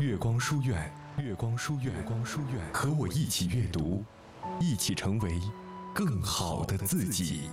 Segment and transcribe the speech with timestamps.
[0.00, 4.02] 月光书院，月光书院，月光书院，和我一起阅读，
[4.58, 5.38] 一起成为
[5.94, 7.50] 更好的自己。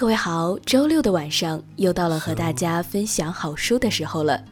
[0.00, 4.42] 各位好，周六的晚上又到了和大家分享好书的时候了。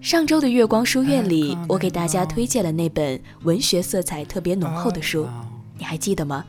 [0.00, 5.28] 上周的月光书院里，我给大家推荐了那本文学色彩特别浓厚的书，
[5.76, 6.46] 你还记得吗？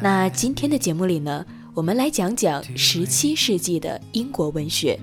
[0.00, 4.96] 那今天的节目里呢，我们来讲讲十七世纪的英国文学。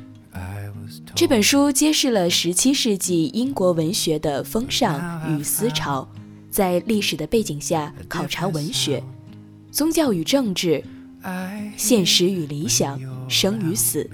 [1.14, 6.08] 这本书揭示了十七世纪英国文学的风尚与思潮。
[6.56, 9.04] 在历史的背景下考察文学、
[9.72, 10.82] 宗教与政治、
[11.76, 14.10] 现实与理想、生与死，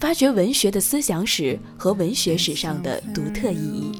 [0.00, 3.92] 发掘文学的思想史和文学史上的独特意义。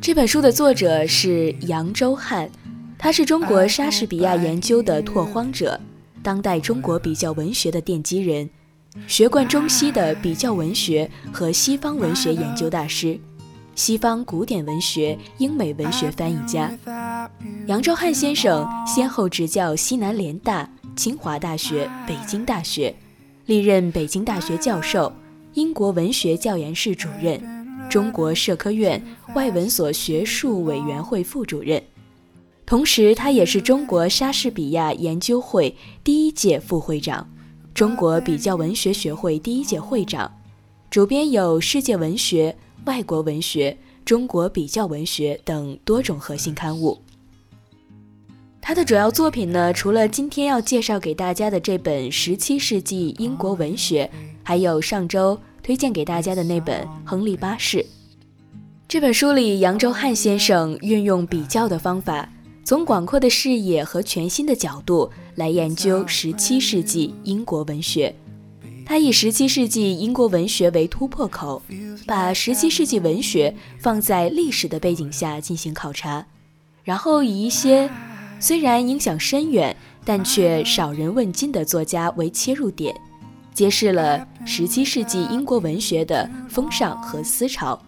[0.00, 2.50] 这本书的作者是杨周汉，
[2.98, 5.78] 他是中国莎士比亚研究的拓荒者，
[6.20, 8.50] 当代中国比较文学的奠基人，
[9.06, 13.20] 学贯中西的比较文学和西方文学研究大师。
[13.74, 16.70] 西方古典文学、英美文学翻译家
[17.66, 22.94] 杨昭汉先生先后执教西南联大、清华大学、北京大学，
[23.46, 25.10] 历任北京大学教授、
[25.54, 27.40] 英国文学教研室主任、
[27.88, 29.02] 中国社科院
[29.34, 31.82] 外文所学术委员会副主任。
[32.66, 37.26] 同时，他也是中国莎士比亚研究会第一届副会长，
[37.72, 40.30] 中国比较文学学会第一届会长，
[40.90, 42.54] 主编有《世界文学》。
[42.84, 46.98] 外国文学、中国比较文学等多种核心刊物。
[48.60, 54.10] 他的主要作品呢，除了今天要介绍给大家的这本十七世纪英国文学，
[54.42, 57.78] 还有上周推荐给大家的那本《亨利八世》。
[58.86, 62.28] 这本书里，杨周汉先生运用比较的方法，
[62.62, 68.14] 从广阔的视野和全新的角度来研究十七世纪英国文学。
[68.84, 71.62] 他以十七世纪英国文学为突破口，
[72.06, 76.26] 把十七世纪文学放在历史的背景下进行考察，
[76.84, 77.88] 然后以一些
[78.38, 82.94] 虽然影响深远但却少人问津的作家为切入点，
[83.54, 87.80] 揭示了十七世纪英国文学的风尚和思潮，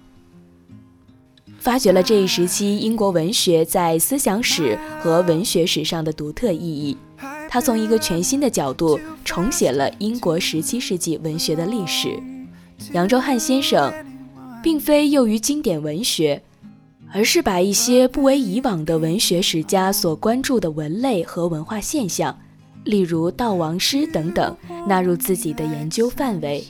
[1.58, 6.96] 发掘了这一时期英国文学在思想史和文学史上的独特意义。
[7.54, 12.20] 他从一个全新的角度重写了英国十七世纪文学的历史。
[12.92, 13.94] 杨周汉先生
[14.60, 16.42] 并非囿于经典文学，
[17.12, 22.36] 而是把一些不为以往的文学史家所关注的文类和文化现象，
[22.82, 24.56] 例如悼亡诗等等，
[24.88, 26.64] 纳入自己的研究范围。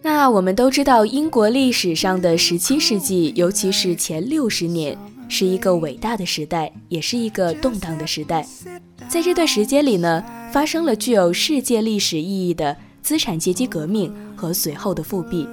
[0.00, 4.96] 那我们都知道，英国历史上的十七世纪，尤其是前六十年，
[5.28, 8.46] 是一个伟大的时代，也是一个动荡的时代。
[9.08, 15.48] 在这段时间里呢，发生了具有世界历史意义的资产阶级革命和随后的复辟。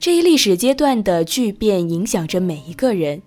[0.00, 3.20] 这一历史阶段的巨变影响着每一个人，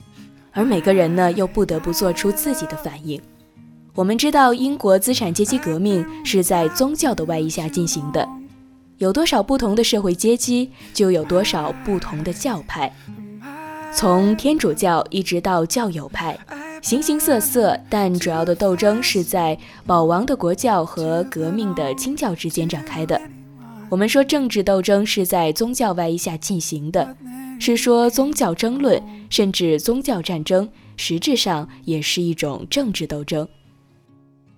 [0.52, 3.22] 而每个人呢又不得不做出自己的反应。
[3.94, 8.28] 我们知道，英国资产阶级革命是在宗教的外衣下进行的，
[8.97, 12.91] 有多少不同的社会阶级，就有多少不同的教派，
[13.94, 16.40] 从天主教一直到教友派。
[16.81, 23.22] 形形色色，但主要的斗争是在保王的国教和革命的清教之间展开的。
[23.88, 27.16] 我们说政治斗争是在宗教外衣下进行的，
[27.59, 33.47] 是说宗教争论甚至宗教战争，实质上也是一种政治斗争。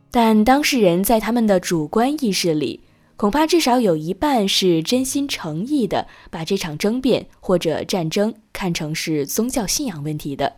[0.09, 2.79] 但当事人在他们的主观意识里，
[3.17, 10.53] 恐怕至少有一半是真心诚意的，把这场争辩或者战争看成是宗教信仰问题的。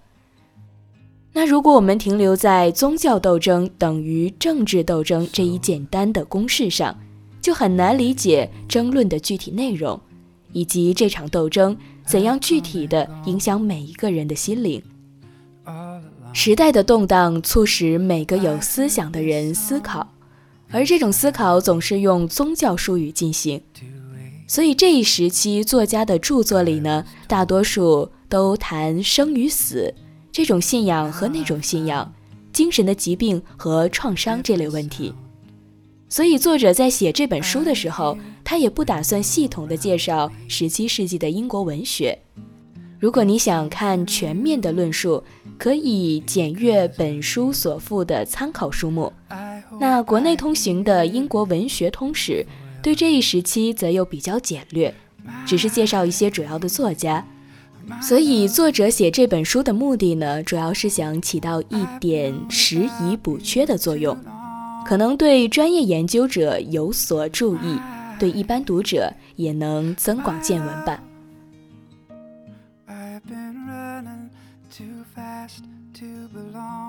[1.46, 6.98] 如果我们停留在宗教斗争等于政治斗争这一简单的公式上，
[7.42, 10.00] 就很难理解争论的具体内容，
[10.52, 14.82] 以及这场斗争怎样具体的影响每一个人的心灵。
[16.34, 20.12] 时代的动荡促使每个有思想的人思考，
[20.72, 23.62] 而这种思考总是用宗教术语进行，
[24.48, 29.94] 所以这一时期作家的著作里呢，大多数都谈生与死。
[30.36, 32.14] 这种信仰和那种信仰，
[32.52, 35.14] 精神的疾病和创伤这类问题，
[36.10, 42.20] 所以作者在写这本书的时候，他也不打算系统的介绍十七世纪的英国文学。
[43.00, 45.24] 如果你想看全面的论述，
[45.58, 49.14] 可以检阅本书所附的参考书目，
[49.80, 52.46] 那国内通行的《英国文学通史》
[52.84, 54.94] 对这一时期则又比较简略，
[55.48, 57.26] 只是介绍一些主要的作家。
[58.02, 64.18] 所以作者写这本书的目的呢，主要是想起到一点拾遗补缺的作用，
[64.86, 67.80] 可能对专业研究者有所注意，
[68.20, 71.02] 对一般读者也能增广见闻吧。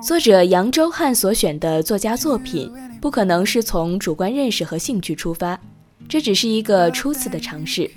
[0.02, 2.70] 作者杨周汉所选的作家作品，
[3.00, 5.58] 不可能是从主观认识和兴趣出发，
[6.08, 7.90] 这只是一个初次的尝试，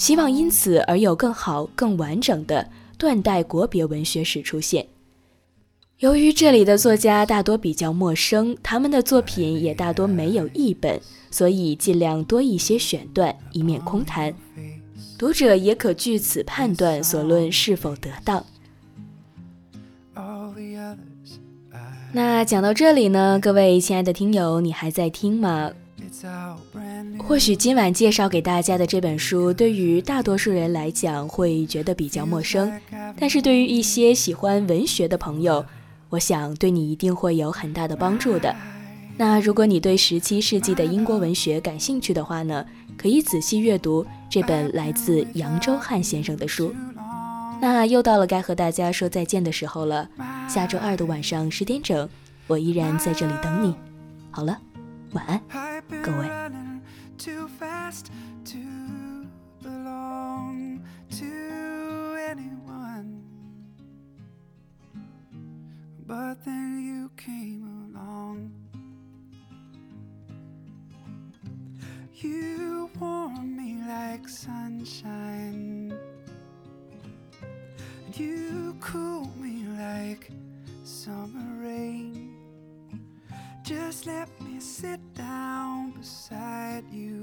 [0.00, 2.66] 希望因此而有更好、更完整的
[2.96, 4.86] 断代国别文学史出现。
[5.98, 10.98] 由于这里的作家大多比较陌生，他们的作品也大多没有译本，
[11.30, 14.34] 所以尽量多一些选段，以免空谈，
[15.18, 18.42] 读者也可据此判断所论是否得当。
[22.14, 25.70] 那讲到这里呢，各位亲爱的听友，你还在听吗？
[27.26, 32.72] 或许今晚介绍给大家的这本书，对于大多数人来讲会觉得比较陌生，
[33.18, 35.64] 但是对于一些喜欢文学的朋友，
[36.08, 38.54] 我想对你一定会有很大的帮助的。
[39.16, 42.64] 那如果你对十七世纪的英国文学感兴趣的话呢，
[42.96, 46.74] 可以仔细阅读这本来自扬州汉先生的书。
[47.60, 50.08] 那又到了该和大家说再见的时候了。
[50.48, 52.08] 下周二的晚上十点整，
[52.46, 53.74] 我依然在这里等你。
[54.30, 54.58] 好了，
[55.12, 55.40] 晚安，
[56.02, 56.59] 各位。
[57.20, 58.10] too fast
[58.46, 59.26] to
[59.62, 63.22] belong to anyone.
[66.06, 68.50] But then you came along.
[72.14, 75.92] You warm me like sunshine.
[78.14, 80.30] You cool me like
[80.84, 81.69] summer rain.
[83.90, 87.19] Just let me sit down beside you.